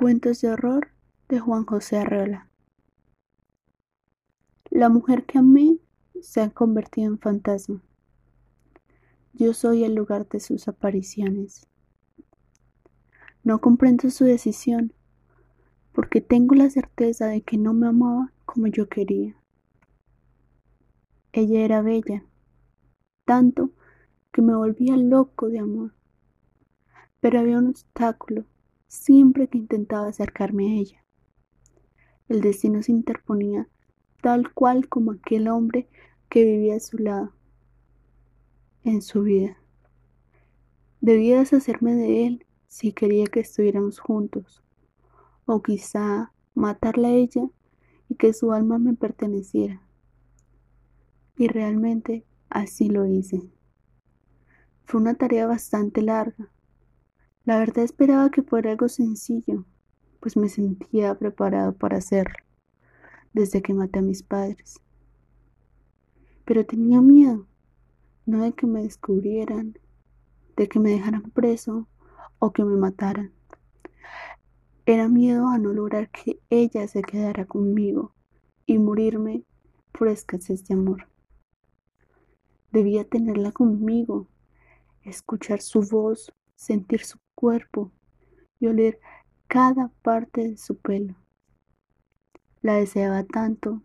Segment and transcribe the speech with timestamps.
[0.00, 0.92] Cuentos de horror
[1.28, 2.48] de Juan José Arreola.
[4.70, 5.78] La mujer que amé
[6.22, 7.82] se ha convertido en fantasma.
[9.32, 11.66] Yo soy el lugar de sus apariciones.
[13.42, 14.92] No comprendo su decisión,
[15.90, 19.34] porque tengo la certeza de que no me amaba como yo quería.
[21.32, 22.24] Ella era bella,
[23.24, 23.72] tanto
[24.30, 25.92] que me volvía loco de amor.
[27.18, 28.44] Pero había un obstáculo
[28.88, 31.04] siempre que intentaba acercarme a ella.
[32.28, 33.68] El destino se interponía
[34.20, 35.88] tal cual como aquel hombre
[36.28, 37.32] que vivía a su lado
[38.84, 39.58] en su vida.
[41.00, 44.62] Debía deshacerme de él si quería que estuviéramos juntos,
[45.46, 47.48] o quizá matarla a ella
[48.08, 49.80] y que su alma me perteneciera.
[51.36, 53.48] Y realmente así lo hice.
[54.84, 56.50] Fue una tarea bastante larga,
[57.48, 59.64] la verdad esperaba que fuera algo sencillo,
[60.20, 62.36] pues me sentía preparado para hacerlo,
[63.32, 64.82] desde que maté a mis padres.
[66.44, 67.46] Pero tenía miedo,
[68.26, 69.78] no de que me descubrieran,
[70.58, 71.88] de que me dejaran preso
[72.38, 73.32] o que me mataran.
[74.84, 78.12] Era miedo a no lograr que ella se quedara conmigo
[78.66, 79.42] y morirme
[79.92, 81.08] por escasez de amor.
[82.72, 84.28] Debía tenerla conmigo,
[85.02, 87.92] escuchar su voz, sentir su cuerpo
[88.58, 88.98] y oler
[89.46, 91.14] cada parte de su pelo.
[92.62, 93.80] La deseaba tanto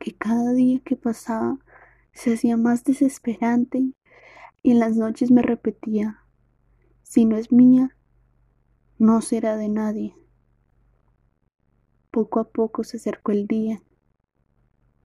[0.00, 1.58] que cada día que pasaba
[2.14, 3.92] se hacía más desesperante
[4.62, 6.22] y en las noches me repetía,
[7.02, 7.94] si no es mía,
[8.98, 10.14] no será de nadie.
[12.10, 13.82] Poco a poco se acercó el día,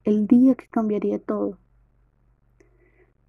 [0.06, 1.60] el día que cambiaría todo.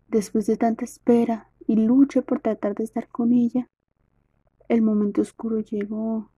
[0.06, 3.68] Después de tanta espera y lucha por tratar de estar con ella,
[4.68, 6.30] el momento oscuro llegó,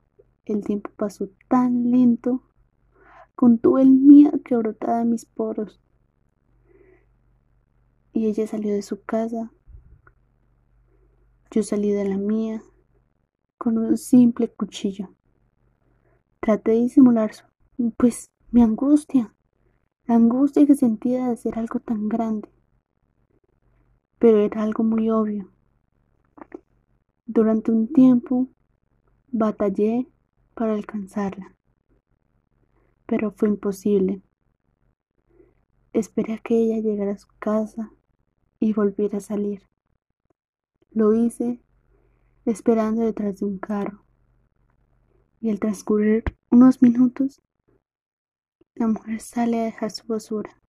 [0.45, 2.43] el tiempo pasó tan lento,
[3.35, 5.81] con todo el miedo que brotaba mis poros.
[8.13, 9.53] Y ella salió de su casa,
[11.51, 12.63] yo salí de la mía,
[13.59, 15.15] con un simple cuchillo.
[16.41, 17.33] Traté de disimular,
[17.97, 19.35] pues, mi angustia,
[20.07, 22.54] la angustia que sentía de hacer algo tan grande.
[24.25, 25.53] Pero era algo muy obvio.
[27.27, 28.49] Durante un tiempo
[29.31, 30.09] batallé
[30.55, 31.55] para alcanzarla,
[33.05, 34.23] pero fue imposible.
[35.93, 37.93] Esperé a que ella llegara a su casa
[38.61, 39.69] y volviera a salir.
[40.91, 41.61] Lo hice
[42.47, 44.07] esperando detrás de un carro.
[45.43, 47.43] Y al transcurrir unos minutos,
[48.75, 50.63] la mujer sale a dejar su basura.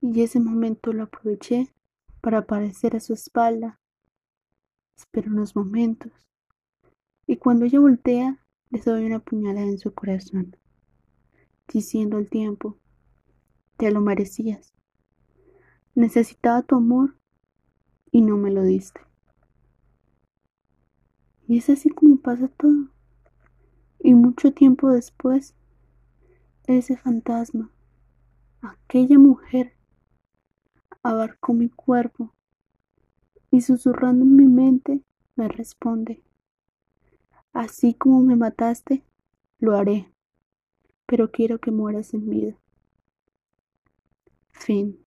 [0.00, 1.74] Y ese momento lo aproveché
[2.20, 3.80] para aparecer a su espalda
[5.00, 6.12] Espero unos momentos
[7.26, 8.38] y cuando ella voltea
[8.68, 10.54] le doy una puñalada en su corazón,
[11.72, 12.76] diciendo al tiempo,
[13.78, 14.74] te lo merecías.
[15.94, 17.16] Necesitaba tu amor
[18.12, 19.00] y no me lo diste.
[21.48, 22.90] Y es así como pasa todo.
[24.00, 25.54] Y mucho tiempo después,
[26.66, 27.70] ese fantasma,
[28.60, 29.72] aquella mujer,
[31.02, 32.32] abarcó mi cuerpo
[33.50, 35.00] y susurrando en mi mente
[35.36, 36.22] me responde,
[37.52, 39.02] así como me mataste,
[39.58, 40.12] lo haré,
[41.06, 42.56] pero quiero que mueras en vida.
[44.52, 45.04] Fin.